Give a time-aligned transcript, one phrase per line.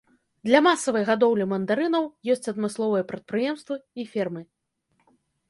[0.47, 4.41] Для масавай гадоўлі мандарынаў ёсць адмысловыя прадпрыемствы і фермы.